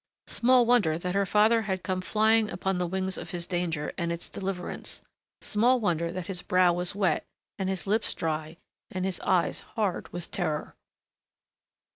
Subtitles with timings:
[0.25, 4.11] Small wonder that her father had come flying upon the wings of his danger and
[4.11, 5.03] its deliverance,
[5.43, 7.23] small wonder that his brow was wet
[7.59, 8.57] and his lips dry
[8.89, 10.73] and his eyes hard with terror.